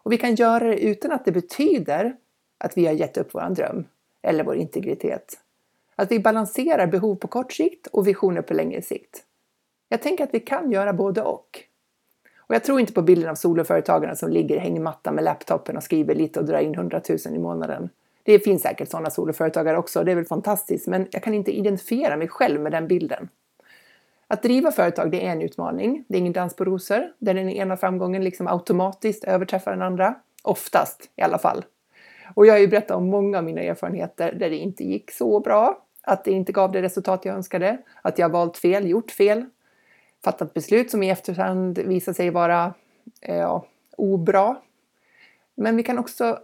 Och 0.02 0.12
vi 0.12 0.18
kan 0.18 0.34
göra 0.34 0.64
det 0.64 0.80
utan 0.80 1.12
att 1.12 1.24
det 1.24 1.32
betyder 1.32 2.16
att 2.58 2.76
vi 2.76 2.86
har 2.86 2.94
gett 2.94 3.16
upp 3.16 3.34
vår 3.34 3.54
dröm 3.54 3.84
eller 4.22 4.44
vår 4.44 4.56
integritet. 4.56 5.38
Att 6.00 6.12
vi 6.12 6.20
balanserar 6.20 6.86
behov 6.86 7.16
på 7.16 7.28
kort 7.28 7.52
sikt 7.52 7.86
och 7.86 8.06
visioner 8.06 8.42
på 8.42 8.54
längre 8.54 8.82
sikt. 8.82 9.22
Jag 9.88 10.02
tänker 10.02 10.24
att 10.24 10.34
vi 10.34 10.40
kan 10.40 10.72
göra 10.72 10.92
både 10.92 11.22
och. 11.22 11.58
Och 12.36 12.54
jag 12.54 12.64
tror 12.64 12.80
inte 12.80 12.92
på 12.92 13.02
bilden 13.02 13.30
av 13.30 13.34
soloföretagarna 13.34 14.16
som 14.16 14.30
ligger 14.30 14.56
i 14.56 14.58
hängmattan 14.58 15.14
med 15.14 15.24
laptopen 15.24 15.76
och 15.76 15.82
skriver 15.82 16.14
lite 16.14 16.40
och 16.40 16.46
drar 16.46 16.58
in 16.58 16.74
100 16.74 17.00
000 17.08 17.18
i 17.34 17.38
månaden. 17.38 17.88
Det 18.22 18.38
finns 18.38 18.62
säkert 18.62 18.90
sådana 18.90 19.10
soloföretagare 19.10 19.78
också, 19.78 20.04
det 20.04 20.12
är 20.12 20.16
väl 20.16 20.24
fantastiskt, 20.24 20.86
men 20.86 21.06
jag 21.10 21.22
kan 21.22 21.34
inte 21.34 21.56
identifiera 21.56 22.16
mig 22.16 22.28
själv 22.28 22.60
med 22.60 22.72
den 22.72 22.88
bilden. 22.88 23.28
Att 24.26 24.42
driva 24.42 24.72
företag 24.72 25.10
det 25.10 25.26
är 25.26 25.32
en 25.32 25.42
utmaning. 25.42 26.04
Det 26.08 26.16
är 26.16 26.18
ingen 26.18 26.32
dans 26.32 26.56
på 26.56 26.64
rosor, 26.64 27.12
där 27.18 27.34
den 27.34 27.48
ena 27.48 27.76
framgången 27.76 28.24
liksom 28.24 28.46
automatiskt 28.46 29.24
överträffar 29.24 29.70
den 29.70 29.82
andra. 29.82 30.14
Oftast 30.42 31.10
i 31.16 31.22
alla 31.22 31.38
fall. 31.38 31.64
Och 32.34 32.46
jag 32.46 32.54
har 32.54 32.58
ju 32.58 32.68
berättat 32.68 32.96
om 32.96 33.06
många 33.06 33.38
av 33.38 33.44
mina 33.44 33.60
erfarenheter 33.60 34.32
där 34.32 34.50
det 34.50 34.56
inte 34.56 34.84
gick 34.84 35.10
så 35.10 35.40
bra 35.40 35.86
att 36.10 36.24
det 36.24 36.30
inte 36.30 36.52
gav 36.52 36.72
det 36.72 36.82
resultat 36.82 37.24
jag 37.24 37.34
önskade, 37.34 37.78
att 38.02 38.18
jag 38.18 38.28
valt 38.28 38.56
fel, 38.56 38.88
gjort 38.88 39.10
fel, 39.10 39.44
fattat 40.24 40.54
beslut 40.54 40.90
som 40.90 41.02
i 41.02 41.10
efterhand 41.10 41.78
visar 41.78 42.12
sig 42.12 42.30
vara 42.30 42.74
eh, 43.20 43.36
ja, 43.36 43.66
obra. 43.96 44.56
Men 45.54 45.76
vi 45.76 45.82
kan 45.82 45.98
också 45.98 46.38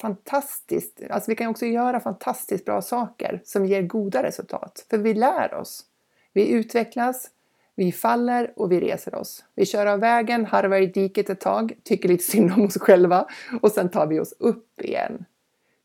fantastiskt, 0.00 1.00
alltså 1.10 1.30
vi 1.30 1.36
kan 1.36 1.46
också 1.46 1.66
göra 1.66 2.00
fantastiskt 2.00 2.64
bra 2.64 2.82
saker 2.82 3.40
som 3.44 3.66
ger 3.66 3.82
goda 3.82 4.22
resultat. 4.22 4.86
För 4.90 4.98
vi 4.98 5.14
lär 5.14 5.54
oss. 5.54 5.84
Vi 6.32 6.48
utvecklas, 6.48 7.30
vi 7.74 7.92
faller 7.92 8.52
och 8.56 8.72
vi 8.72 8.80
reser 8.80 9.14
oss. 9.14 9.44
Vi 9.54 9.66
kör 9.66 9.86
av 9.86 10.00
vägen, 10.00 10.46
harvar 10.46 10.76
i 10.76 10.86
diket 10.86 11.30
ett 11.30 11.40
tag, 11.40 11.72
tycker 11.84 12.08
lite 12.08 12.24
synd 12.24 12.52
om 12.52 12.64
oss 12.64 12.78
själva 12.78 13.26
och 13.62 13.72
sen 13.72 13.88
tar 13.88 14.06
vi 14.06 14.20
oss 14.20 14.34
upp 14.38 14.80
igen. 14.80 15.24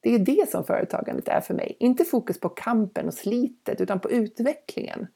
Det 0.08 0.16
är 0.16 0.20
det 0.20 0.50
som 0.50 0.64
företagandet 0.64 1.28
är 1.28 1.42
för 1.42 1.54
mig. 1.54 1.76
Inte 1.80 2.06
fokus 2.06 2.40
på 2.40 2.50
kampen 2.50 3.08
och 3.08 3.14
slitet 3.14 3.82
utan 3.82 4.00
på 4.00 4.12
utvecklingen. 4.12 5.08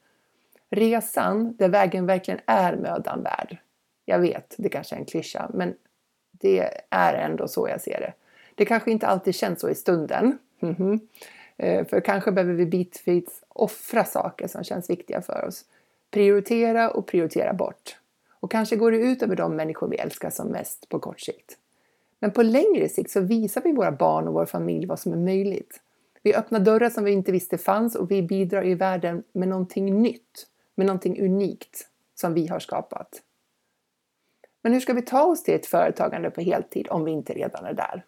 Resan 0.70 1.56
där 1.56 1.68
vägen 1.68 2.06
verkligen 2.06 2.40
är 2.46 2.76
mödan 2.76 3.22
värd. 3.22 3.56
Jag 4.04 4.18
vet, 4.18 4.54
det 4.58 4.68
kanske 4.68 4.94
är 4.94 4.98
en 4.98 5.04
klyscha, 5.04 5.50
men 5.54 5.74
det 6.30 6.70
är 6.90 7.14
ändå 7.14 7.48
så 7.48 7.68
jag 7.68 7.80
ser 7.80 8.00
det. 8.00 8.12
Det 8.54 8.64
kanske 8.64 8.90
inte 8.90 9.06
alltid 9.06 9.34
känns 9.34 9.60
så 9.60 9.68
i 9.68 9.74
stunden. 9.74 10.38
Mm 10.60 10.74
-hmm. 10.74 11.84
För 11.84 12.00
kanske 12.00 12.32
behöver 12.32 12.54
vi 12.54 12.66
bitvis 12.66 13.44
offra 13.48 14.04
saker 14.04 14.48
som 14.48 14.64
känns 14.64 14.90
viktiga 14.90 15.22
för 15.22 15.44
oss. 15.44 15.64
Prioritera 16.10 16.90
och 16.90 17.06
prioritera 17.06 17.52
bort. 17.52 17.96
Och 18.40 18.50
kanske 18.50 18.76
går 18.76 18.90
det 18.90 18.98
ut 18.98 19.22
över 19.22 19.36
de 19.36 19.56
människor 19.56 19.88
vi 19.88 19.96
älskar 19.96 20.30
som 20.30 20.48
mest 20.48 20.88
på 20.88 20.98
kort 20.98 21.20
sikt. 21.20 21.58
Men 22.22 22.32
på 22.32 22.42
längre 22.42 22.88
sikt 22.88 23.10
så 23.10 23.20
visar 23.20 23.62
vi 23.62 23.72
våra 23.72 23.92
barn 23.92 24.28
och 24.28 24.34
vår 24.34 24.46
familj 24.46 24.86
vad 24.86 25.00
som 25.00 25.12
är 25.12 25.16
möjligt. 25.16 25.80
Vi 26.22 26.34
öppnar 26.34 26.60
dörrar 26.60 26.90
som 26.90 27.04
vi 27.04 27.12
inte 27.12 27.32
visste 27.32 27.58
fanns 27.58 27.94
och 27.94 28.10
vi 28.10 28.22
bidrar 28.22 28.66
i 28.66 28.74
världen 28.74 29.22
med 29.32 29.48
någonting 29.48 30.02
nytt, 30.02 30.46
med 30.74 30.86
någonting 30.86 31.20
unikt 31.20 31.88
som 32.14 32.34
vi 32.34 32.46
har 32.46 32.58
skapat. 32.58 33.22
Men 34.62 34.72
hur 34.72 34.80
ska 34.80 34.92
vi 34.92 35.02
ta 35.02 35.22
oss 35.22 35.42
till 35.42 35.54
ett 35.54 35.66
företagande 35.66 36.30
på 36.30 36.40
heltid 36.40 36.86
om 36.90 37.04
vi 37.04 37.10
inte 37.10 37.32
redan 37.32 37.64
är 37.64 37.74
där? 37.74 38.04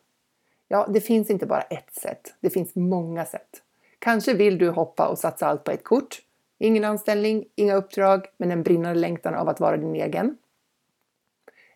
Ja, 0.68 0.87
det 0.94 1.00
finns 1.00 1.30
inte 1.30 1.47
bara 1.47 1.62
ett 1.62 1.94
sätt. 1.94 2.35
Det 2.40 2.50
finns 2.50 2.75
många 2.75 3.25
sätt. 3.25 3.62
Kanske 3.99 4.35
vill 4.35 4.59
du 4.59 4.71
hoppa 4.71 5.09
och 5.09 5.18
satsa 5.18 5.47
allt 5.47 5.64
på 5.64 5.71
ett 5.71 5.85
kort. 5.85 6.23
Ingen 6.59 6.85
anställning, 6.85 7.44
inga 7.54 7.75
uppdrag, 7.75 8.26
men 8.37 8.50
en 8.50 8.62
brinnande 8.62 9.00
längtan 9.00 9.35
av 9.35 9.49
att 9.49 9.61
vara 9.61 9.76
din 9.76 9.94
egen. 9.94 10.37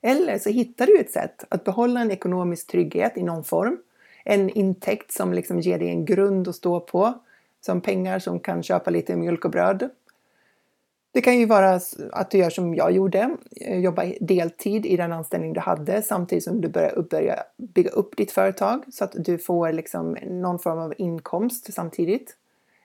Eller 0.00 0.38
så 0.38 0.50
hittar 0.50 0.86
du 0.86 0.98
ett 0.98 1.10
sätt 1.10 1.44
att 1.48 1.64
behålla 1.64 2.00
en 2.00 2.10
ekonomisk 2.10 2.66
trygghet 2.66 3.16
i 3.16 3.22
någon 3.22 3.44
form. 3.44 3.78
En 4.24 4.50
intäkt 4.50 5.12
som 5.12 5.32
liksom 5.32 5.60
ger 5.60 5.78
dig 5.78 5.88
en 5.88 6.04
grund 6.04 6.48
att 6.48 6.54
stå 6.54 6.80
på. 6.80 7.14
Som 7.60 7.80
pengar 7.80 8.18
som 8.18 8.40
kan 8.40 8.62
köpa 8.62 8.90
lite 8.90 9.16
mjölk 9.16 9.44
och 9.44 9.50
bröd. 9.50 9.90
Det 11.12 11.20
kan 11.20 11.38
ju 11.38 11.46
vara 11.46 11.80
att 12.12 12.30
du 12.30 12.38
gör 12.38 12.50
som 12.50 12.74
jag 12.74 12.92
gjorde, 12.92 13.36
eh, 13.60 13.78
jobba 13.78 14.04
deltid 14.20 14.86
i 14.86 14.96
den 14.96 15.12
anställning 15.12 15.52
du 15.52 15.60
hade 15.60 16.02
samtidigt 16.02 16.44
som 16.44 16.60
du 16.60 16.68
börjar 16.68 17.02
börja 17.02 17.42
bygga 17.56 17.90
upp 17.90 18.16
ditt 18.16 18.32
företag 18.32 18.84
så 18.92 19.04
att 19.04 19.12
du 19.16 19.38
får 19.38 19.72
liksom 19.72 20.16
någon 20.26 20.58
form 20.58 20.78
av 20.78 20.94
inkomst 20.98 21.74
samtidigt. 21.74 22.36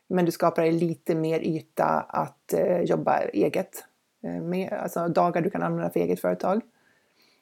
Men 0.08 0.26
du 0.26 0.32
skapar 0.32 0.62
dig 0.62 0.72
lite 0.72 1.16
mer 1.16 1.40
yta 1.40 1.86
att 2.10 2.54
eh, 2.54 2.82
jobba 2.82 3.20
eget 3.20 3.84
eh, 4.24 4.42
med, 4.42 4.74
alltså 4.74 5.08
dagar 5.08 5.42
du 5.42 5.50
kan 5.50 5.64
använda 5.64 5.90
för 5.90 6.00
eget 6.00 6.22
företag. 6.22 6.62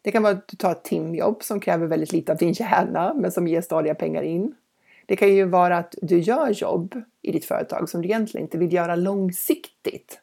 Det 0.01 0.11
kan 0.11 0.23
vara 0.23 0.33
att 0.33 0.47
du 0.47 0.57
tar 0.57 0.71
ett 0.71 0.83
timjobb 0.83 1.43
som 1.43 1.59
kräver 1.59 1.87
väldigt 1.87 2.11
lite 2.11 2.31
av 2.31 2.37
din 2.37 2.53
hjärna 2.53 3.13
men 3.13 3.31
som 3.31 3.47
ger 3.47 3.61
stadiga 3.61 3.95
pengar 3.95 4.21
in. 4.21 4.55
Det 5.05 5.15
kan 5.15 5.35
ju 5.35 5.45
vara 5.45 5.77
att 5.77 5.95
du 6.01 6.19
gör 6.19 6.49
jobb 6.49 7.01
i 7.21 7.31
ditt 7.31 7.45
företag 7.45 7.89
som 7.89 8.01
du 8.01 8.07
egentligen 8.07 8.45
inte 8.45 8.57
vill 8.57 8.73
göra 8.73 8.95
långsiktigt 8.95 10.19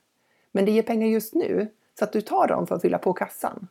men 0.52 0.64
det 0.64 0.70
ger 0.70 0.82
pengar 0.82 1.08
just 1.08 1.34
nu 1.34 1.68
så 1.98 2.04
att 2.04 2.12
du 2.12 2.20
tar 2.20 2.46
dem 2.46 2.66
för 2.66 2.74
att 2.74 2.82
fylla 2.82 2.98
på 2.98 3.12
kassan. 3.12 3.68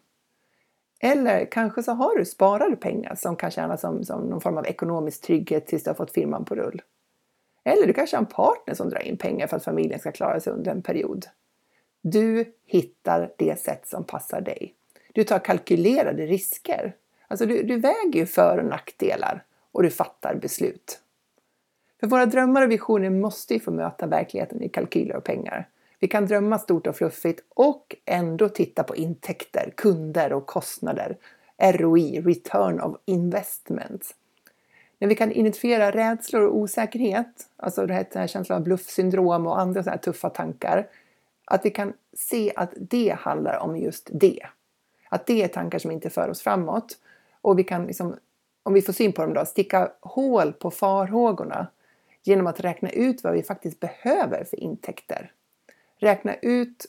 Eller 0.99 1.45
kanske 1.51 1.83
så 1.83 1.91
har 1.91 2.17
du 2.17 2.25
sparade 2.25 2.75
pengar 2.75 3.15
som 3.15 3.35
kan 3.35 3.51
tjäna 3.51 3.77
som, 3.77 4.03
som 4.03 4.21
någon 4.21 4.41
form 4.41 4.57
av 4.57 4.65
ekonomisk 4.65 5.21
trygghet 5.21 5.67
tills 5.67 5.83
du 5.83 5.89
har 5.89 5.95
fått 5.95 6.11
firman 6.11 6.45
på 6.45 6.55
rull. 6.55 6.81
Eller 7.63 7.87
du 7.87 7.93
kanske 7.93 8.17
har 8.17 8.21
en 8.21 8.29
partner 8.29 8.73
som 8.73 8.89
drar 8.89 8.99
in 8.99 9.17
pengar 9.17 9.47
för 9.47 9.57
att 9.57 9.63
familjen 9.63 9.99
ska 9.99 10.11
klara 10.11 10.39
sig 10.39 10.53
under 10.53 10.71
en 10.71 10.81
period. 10.81 11.25
Du 12.01 12.53
hittar 12.65 13.33
det 13.37 13.59
sätt 13.59 13.87
som 13.87 14.03
passar 14.03 14.41
dig. 14.41 14.76
Du 15.17 15.23
tar 15.23 15.39
kalkylerade 15.39 16.25
risker. 16.25 16.95
Alltså 17.27 17.45
du, 17.45 17.63
du 17.63 17.79
väger 17.79 18.19
ju 18.19 18.25
för 18.25 18.57
och 18.57 18.65
nackdelar 18.65 19.43
och 19.71 19.83
du 19.83 19.89
fattar 19.89 20.35
beslut. 20.35 20.99
För 21.99 22.07
våra 22.07 22.25
drömmar 22.25 22.61
och 22.61 22.71
visioner 22.71 23.09
måste 23.09 23.53
ju 23.53 23.59
få 23.59 23.71
möta 23.71 24.07
verkligheten 24.07 24.63
i 24.63 24.69
kalkyler 24.69 25.15
och 25.15 25.23
pengar. 25.23 25.69
Vi 25.99 26.07
kan 26.07 26.25
drömma 26.25 26.59
stort 26.59 26.87
och 26.87 26.95
fluffigt 26.95 27.43
och 27.49 27.95
ändå 28.05 28.49
titta 28.49 28.83
på 28.83 28.95
intäkter, 28.95 29.73
kunder 29.77 30.33
och 30.33 30.45
kostnader. 30.45 31.17
ROI, 31.57 32.21
Return 32.21 32.81
of 32.81 32.97
Investment. 33.05 34.15
När 34.99 35.07
vi 35.07 35.15
kan 35.15 35.31
identifiera 35.31 35.91
rädslor 35.91 36.41
och 36.41 36.57
osäkerhet, 36.57 37.47
alltså 37.57 37.85
det 37.85 37.93
här 37.93 38.27
känslan 38.27 38.57
av 38.57 38.63
bluffsyndrom 38.63 39.47
och 39.47 39.59
andra 39.59 39.83
sådana 39.83 39.95
här 39.95 40.01
tuffa 40.01 40.29
tankar, 40.29 40.87
att 41.45 41.65
vi 41.65 41.69
kan 41.69 41.93
se 42.13 42.53
att 42.55 42.73
det 42.75 43.15
handlar 43.19 43.57
om 43.57 43.77
just 43.77 44.09
det. 44.11 44.47
Att 45.09 45.25
det 45.25 45.43
är 45.43 45.47
tankar 45.47 45.79
som 45.79 45.91
inte 45.91 46.09
för 46.09 46.29
oss 46.29 46.41
framåt. 46.41 46.97
Och 47.41 47.59
vi 47.59 47.63
kan, 47.63 47.85
liksom, 47.85 48.15
om 48.63 48.73
vi 48.73 48.81
får 48.81 48.93
syn 48.93 49.13
på 49.13 49.21
dem 49.21 49.33
då, 49.33 49.45
sticka 49.45 49.91
hål 50.01 50.53
på 50.53 50.71
farhågorna 50.71 51.67
genom 52.23 52.47
att 52.47 52.59
räkna 52.59 52.89
ut 52.89 53.23
vad 53.23 53.33
vi 53.33 53.43
faktiskt 53.43 53.79
behöver 53.79 54.43
för 54.43 54.59
intäkter. 54.59 55.31
Räkna 55.97 56.35
ut 56.35 56.85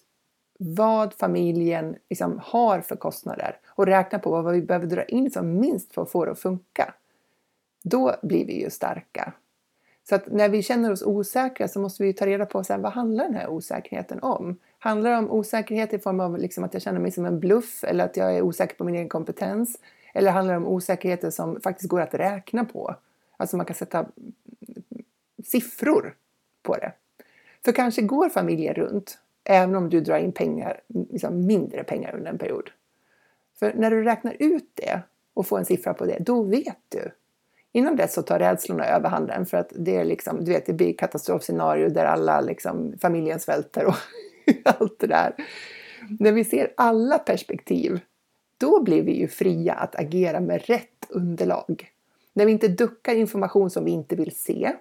vad 0.59 1.15
familjen 1.15 1.97
liksom 2.11 2.41
har 2.45 2.81
för 2.81 2.97
kostnader 2.97 3.57
och 3.69 3.87
räkna 3.87 4.19
på 4.19 4.31
vad 4.31 4.55
vi 4.55 4.63
behöver 4.63 4.87
dra 4.87 5.05
in 5.05 5.31
som 5.31 5.61
minst 5.61 5.95
för 5.95 6.03
att 6.03 6.11
få 6.11 6.25
det 6.25 6.31
att 6.31 6.39
funka. 6.39 6.95
Då 7.83 8.15
blir 8.23 8.47
vi 8.47 8.63
ju 8.63 8.71
starka. 8.71 9.33
Så 10.09 10.15
att 10.15 10.27
när 10.27 10.49
vi 10.49 10.63
känner 10.63 10.93
oss 10.93 11.03
osäkra 11.03 11.69
så 11.69 11.81
måste 11.81 12.03
vi 12.03 12.13
ta 12.13 12.27
reda 12.27 12.47
på 12.47 12.65
sen, 12.65 12.83
vad 12.83 12.93
handlar 12.93 13.25
den 13.25 13.35
här 13.35 13.49
osäkerheten 13.49 14.23
om? 14.23 14.59
Handlar 14.79 15.11
det 15.11 15.17
om 15.17 15.31
osäkerhet 15.31 15.93
i 15.93 15.99
form 15.99 16.21
av 16.21 16.39
liksom 16.39 16.65
att 16.65 16.75
jag 16.75 16.83
känner 16.83 17.01
mig 17.01 17.11
som 17.11 17.25
en 17.25 17.41
bluff 17.41 17.85
eller 17.85 18.05
att 18.05 18.17
jag 18.17 18.37
är 18.37 18.43
osäker 18.43 18.77
på 18.77 18.85
min 18.85 18.95
egen 18.95 19.09
kompetens? 19.09 19.79
Eller 20.15 20.31
handlar 20.31 20.55
det 20.55 20.59
om 20.59 20.67
osäkerheter 20.67 21.31
som 21.31 21.61
faktiskt 21.61 21.91
går 21.91 22.01
att 22.01 22.15
räkna 22.15 22.65
på? 22.65 22.95
Alltså 23.37 23.57
man 23.57 23.67
kan 23.67 23.77
sätta 23.77 24.07
siffror 25.45 26.15
på 26.63 26.77
det. 26.77 26.93
För 27.65 27.73
kanske 27.73 28.03
går 28.03 28.29
familjen 28.29 28.75
runt 28.75 29.19
även 29.45 29.77
om 29.77 29.91
du 29.91 30.01
drar 30.01 30.19
in 30.19 30.33
pengar, 30.33 30.81
liksom 30.89 31.47
mindre 31.47 31.85
pengar 31.85 32.15
under 32.15 32.31
en 32.31 32.39
period. 32.39 32.71
För 33.59 33.75
när 33.75 33.91
du 33.91 34.05
räknar 34.05 34.37
ut 34.39 34.71
det 34.75 35.01
och 35.35 35.47
får 35.47 35.59
en 35.59 35.65
siffra 35.65 35.95
på 35.95 36.07
det, 36.07 36.19
då 36.21 36.43
vet 36.43 36.79
du. 36.89 37.11
Innan 37.73 37.97
dess 37.97 38.15
så 38.15 38.23
tar 38.23 38.39
rädslorna 38.39 38.87
överhanden 38.87 39.47
för 39.47 39.57
att 39.57 39.73
det 39.77 39.97
är 39.97 40.05
liksom, 40.05 40.45
du 40.45 40.53
vet, 40.53 40.67
det 40.67 40.73
blir 40.73 40.97
katastrofscenario 40.97 41.89
där 41.89 42.05
alla 42.05 42.41
liksom, 42.41 42.95
familjen 43.01 43.41
svälter 43.41 43.87
och 43.87 43.95
allt 44.65 44.99
det 44.99 45.07
där. 45.07 45.35
När 46.19 46.33
vi 46.33 46.45
ser 46.45 46.73
alla 46.77 47.19
perspektiv, 47.19 48.01
då 48.59 48.83
blir 48.83 49.03
vi 49.03 49.13
ju 49.13 49.29
fria 49.29 49.75
att 49.75 49.95
agera 49.95 50.41
med 50.41 50.67
rätt 50.67 51.07
underlag. 51.09 51.91
När 52.33 52.47
vi 52.47 52.53
inte 52.53 52.69
duckar 52.69 53.15
information 53.15 53.71
som 53.71 53.85
vi 53.85 53.91
inte 53.91 54.17
vill 54.17 54.37
se, 54.37 54.73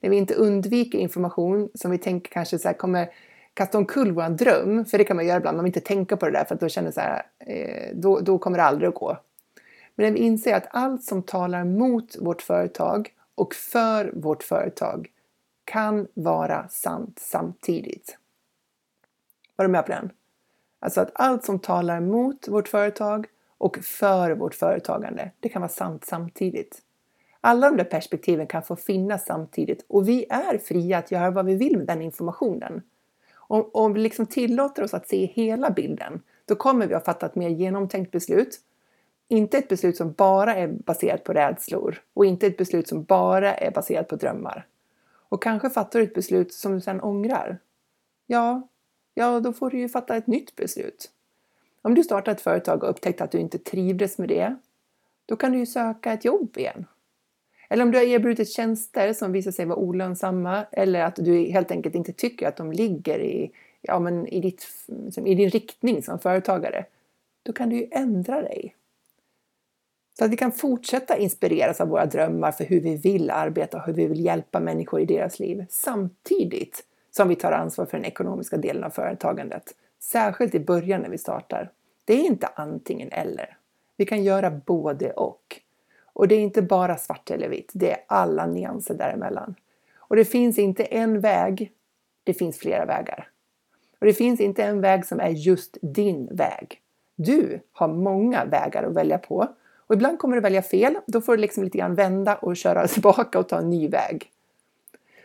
när 0.00 0.10
vi 0.10 0.16
inte 0.16 0.34
undviker 0.34 0.98
information 0.98 1.68
som 1.74 1.90
vi 1.90 1.98
tänker 1.98 2.30
kanske 2.30 2.58
så 2.58 2.68
här, 2.68 2.74
kommer 2.74 3.10
kasta 3.54 3.78
omkull 3.78 4.12
vår 4.12 4.28
dröm, 4.28 4.84
för 4.84 4.98
det 4.98 5.04
kan 5.04 5.16
man 5.16 5.26
göra 5.26 5.36
ibland, 5.36 5.56
man 5.56 5.64
vill 5.64 5.70
inte 5.70 5.80
tänka 5.80 6.16
på 6.16 6.26
det 6.26 6.32
där 6.32 6.44
för 6.44 6.54
att 6.54 6.60
då 6.60 6.68
känner 6.68 6.90
så 6.90 7.00
här, 7.00 7.22
eh, 7.38 7.96
då, 7.96 8.20
då 8.20 8.38
kommer 8.38 8.58
det 8.58 8.64
aldrig 8.64 8.88
att 8.88 8.94
gå. 8.94 9.18
Men 9.94 10.06
när 10.06 10.12
vi 10.12 10.18
inser 10.18 10.54
att 10.54 10.66
allt 10.70 11.04
som 11.04 11.22
talar 11.22 11.64
mot 11.64 12.16
vårt 12.20 12.42
företag 12.42 13.12
och 13.34 13.54
för 13.54 14.12
vårt 14.14 14.42
företag 14.42 15.08
kan 15.64 16.06
vara 16.14 16.68
sant 16.68 17.18
samtidigt. 17.20 18.18
Var 19.56 19.64
du 19.64 19.72
med 19.72 19.86
på 19.86 19.92
den? 19.92 20.10
Alltså 20.80 21.00
att 21.00 21.10
allt 21.14 21.44
som 21.44 21.58
talar 21.58 22.00
mot 22.00 22.48
vårt 22.48 22.68
företag 22.68 23.26
och 23.58 23.78
för 23.78 24.30
vårt 24.30 24.54
företagande, 24.54 25.30
det 25.40 25.48
kan 25.48 25.62
vara 25.62 25.68
sant 25.68 26.04
samtidigt. 26.04 26.82
Alla 27.40 27.70
de 27.70 27.76
där 27.76 27.84
perspektiven 27.84 28.46
kan 28.46 28.62
få 28.62 28.76
finnas 28.76 29.26
samtidigt 29.26 29.84
och 29.88 30.08
vi 30.08 30.26
är 30.30 30.58
fria 30.58 30.98
att 30.98 31.10
göra 31.10 31.30
vad 31.30 31.46
vi 31.46 31.54
vill 31.54 31.78
med 31.78 31.86
den 31.86 32.02
informationen. 32.02 32.82
Om, 33.34 33.70
om 33.72 33.92
vi 33.92 34.00
liksom 34.00 34.26
tillåter 34.26 34.82
oss 34.82 34.94
att 34.94 35.08
se 35.08 35.26
hela 35.26 35.70
bilden, 35.70 36.22
då 36.44 36.54
kommer 36.54 36.86
vi 36.86 36.94
att 36.94 37.04
fatta 37.04 37.26
ett 37.26 37.34
mer 37.34 37.48
genomtänkt 37.48 38.10
beslut. 38.10 38.60
Inte 39.28 39.58
ett 39.58 39.68
beslut 39.68 39.96
som 39.96 40.12
bara 40.12 40.54
är 40.54 40.68
baserat 40.68 41.24
på 41.24 41.32
rädslor 41.32 42.02
och 42.14 42.26
inte 42.26 42.46
ett 42.46 42.56
beslut 42.56 42.88
som 42.88 43.04
bara 43.04 43.54
är 43.54 43.70
baserat 43.70 44.08
på 44.08 44.16
drömmar. 44.16 44.66
Och 45.28 45.42
kanske 45.42 45.70
fattar 45.70 45.98
du 45.98 46.04
ett 46.04 46.14
beslut 46.14 46.52
som 46.52 46.72
du 46.72 46.80
sedan 46.80 47.00
ångrar. 47.00 47.58
Ja, 48.26 48.68
ja, 49.14 49.40
då 49.40 49.52
får 49.52 49.70
du 49.70 49.78
ju 49.78 49.88
fatta 49.88 50.16
ett 50.16 50.26
nytt 50.26 50.56
beslut. 50.56 51.10
Om 51.82 51.94
du 51.94 52.04
startar 52.04 52.32
ett 52.32 52.40
företag 52.40 52.84
och 52.84 52.90
upptäckt 52.90 53.20
att 53.20 53.30
du 53.30 53.38
inte 53.38 53.58
trivdes 53.58 54.18
med 54.18 54.28
det, 54.28 54.56
då 55.26 55.36
kan 55.36 55.52
du 55.52 55.58
ju 55.58 55.66
söka 55.66 56.12
ett 56.12 56.24
jobb 56.24 56.56
igen. 56.56 56.86
Eller 57.68 57.84
om 57.84 57.90
du 57.90 57.98
har 57.98 58.04
erbjudit 58.04 58.52
tjänster 58.52 59.12
som 59.12 59.32
visar 59.32 59.50
sig 59.50 59.64
vara 59.64 59.78
olönsamma 59.78 60.66
eller 60.72 61.00
att 61.00 61.16
du 61.16 61.44
helt 61.44 61.70
enkelt 61.70 61.94
inte 61.94 62.12
tycker 62.12 62.48
att 62.48 62.56
de 62.56 62.72
ligger 62.72 63.18
i, 63.18 63.50
ja, 63.80 63.98
men 63.98 64.26
i, 64.26 64.40
ditt, 64.40 64.66
i 65.24 65.34
din 65.34 65.50
riktning 65.50 66.02
som 66.02 66.18
företagare. 66.18 66.86
Då 67.42 67.52
kan 67.52 67.68
du 67.68 67.76
ju 67.76 67.88
ändra 67.90 68.42
dig. 68.42 68.74
Så 70.18 70.24
att 70.24 70.30
vi 70.30 70.36
kan 70.36 70.52
fortsätta 70.52 71.16
inspireras 71.16 71.80
av 71.80 71.88
våra 71.88 72.06
drömmar 72.06 72.52
för 72.52 72.64
hur 72.64 72.80
vi 72.80 72.96
vill 72.96 73.30
arbeta 73.30 73.76
och 73.76 73.86
hur 73.86 73.92
vi 73.92 74.06
vill 74.06 74.24
hjälpa 74.24 74.60
människor 74.60 75.00
i 75.00 75.04
deras 75.04 75.38
liv 75.38 75.64
samtidigt 75.70 76.84
som 77.16 77.28
vi 77.28 77.36
tar 77.36 77.52
ansvar 77.52 77.86
för 77.86 77.98
den 77.98 78.04
ekonomiska 78.04 78.56
delen 78.56 78.84
av 78.84 78.90
företagandet. 78.90 79.74
Särskilt 80.00 80.54
i 80.54 80.60
början 80.60 81.00
när 81.00 81.08
vi 81.08 81.18
startar. 81.18 81.70
Det 82.04 82.14
är 82.14 82.24
inte 82.24 82.46
antingen 82.54 83.08
eller. 83.12 83.56
Vi 83.96 84.06
kan 84.06 84.24
göra 84.24 84.50
både 84.50 85.10
och. 85.10 85.60
Och 86.12 86.28
det 86.28 86.34
är 86.34 86.40
inte 86.40 86.62
bara 86.62 86.96
svart 86.96 87.30
eller 87.30 87.48
vitt, 87.48 87.70
det 87.74 87.92
är 87.92 87.98
alla 88.06 88.46
nyanser 88.46 88.94
däremellan. 88.94 89.54
Och 89.96 90.16
det 90.16 90.24
finns 90.24 90.58
inte 90.58 90.84
en 90.84 91.20
väg, 91.20 91.72
det 92.24 92.34
finns 92.34 92.58
flera 92.58 92.84
vägar. 92.84 93.28
Och 93.98 94.06
det 94.06 94.14
finns 94.14 94.40
inte 94.40 94.64
en 94.64 94.80
väg 94.80 95.06
som 95.06 95.20
är 95.20 95.30
just 95.30 95.78
din 95.82 96.28
väg. 96.36 96.80
Du 97.16 97.60
har 97.72 97.88
många 97.88 98.44
vägar 98.44 98.82
att 98.82 98.94
välja 98.94 99.18
på 99.18 99.48
och 99.86 99.94
ibland 99.94 100.18
kommer 100.18 100.36
du 100.36 100.40
välja 100.40 100.62
fel. 100.62 100.96
Då 101.06 101.20
får 101.20 101.36
du 101.36 101.40
liksom 101.40 101.64
lite 101.64 101.78
grann 101.78 101.94
vända 101.94 102.36
och 102.36 102.56
köra 102.56 102.86
tillbaka 102.88 103.38
och 103.38 103.48
ta 103.48 103.58
en 103.58 103.70
ny 103.70 103.88
väg. 103.88 104.30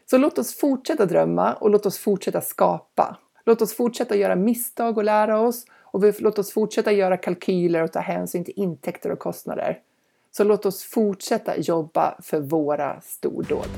Så 0.09 0.17
låt 0.17 0.37
oss 0.37 0.55
fortsätta 0.55 1.05
drömma 1.05 1.53
och 1.53 1.69
låt 1.69 1.85
oss 1.85 1.97
fortsätta 1.97 2.41
skapa. 2.41 3.17
Låt 3.45 3.61
oss 3.61 3.73
fortsätta 3.73 4.15
göra 4.15 4.35
misstag 4.35 4.97
och 4.97 5.03
lära 5.03 5.39
oss 5.39 5.65
och 5.83 6.21
låt 6.21 6.39
oss 6.39 6.53
fortsätta 6.53 6.91
göra 6.91 7.17
kalkyler 7.17 7.83
och 7.83 7.91
ta 7.91 7.99
hänsyn 7.99 8.45
till 8.45 8.53
intäkter 8.57 9.11
och 9.11 9.19
kostnader. 9.19 9.77
Så 10.31 10.43
låt 10.43 10.65
oss 10.65 10.83
fortsätta 10.83 11.57
jobba 11.57 12.15
för 12.21 12.39
våra 12.39 13.01
stordåd. 13.01 13.69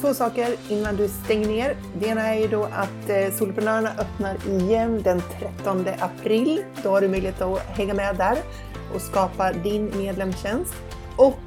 Två 0.00 0.14
saker 0.14 0.56
innan 0.68 0.96
du 0.96 1.08
stänger 1.08 1.48
ner. 1.48 1.76
Det 2.00 2.06
ena 2.06 2.34
är 2.34 2.40
ju 2.40 2.48
då 2.48 2.64
att 2.64 2.88
Solprenörerna 3.06 3.32
Soloprenörerna 3.38 3.90
öppnar 3.90 4.36
igen 4.48 5.02
den 5.02 5.22
13 5.40 5.86
april. 6.00 6.64
Då 6.82 6.90
har 6.90 7.00
du 7.00 7.08
möjlighet 7.08 7.40
att 7.40 7.58
hänga 7.58 7.94
med 7.94 8.16
där 8.16 8.38
och 8.94 9.00
skapa 9.00 9.52
din 9.52 9.98
medlemstjänst. 9.98 10.74
Och 11.18 11.38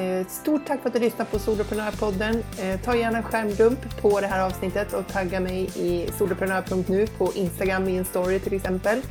eh, 0.00 0.26
stort 0.26 0.66
tack 0.66 0.80
för 0.80 0.88
att 0.88 0.94
du 0.94 1.00
lyssnar 1.00 1.26
på 1.26 1.38
Soloprenörpodden. 1.38 2.42
Eh, 2.58 2.80
ta 2.80 2.96
gärna 2.96 3.18
en 3.18 3.24
skärmdump 3.24 4.00
på 4.02 4.20
det 4.20 4.26
här 4.26 4.46
avsnittet 4.46 4.92
och 4.92 5.08
tagga 5.08 5.40
mig 5.40 5.70
i 5.76 6.08
soloprenör.nu 6.18 7.06
på 7.06 7.32
Instagram 7.34 7.88
i 7.88 7.96
en 7.96 8.04
story 8.04 8.38
till 8.38 8.54
exempel. 8.54 9.02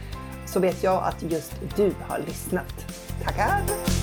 Så 0.46 0.60
vet 0.60 0.84
jag 0.84 1.04
att 1.04 1.32
just 1.32 1.54
du 1.76 1.94
har 2.08 2.20
lyssnat. 2.20 2.86
Tackar! 3.24 4.03